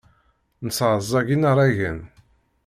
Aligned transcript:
Nesseɛẓeg 0.65 1.27
inaragen. 1.35 1.99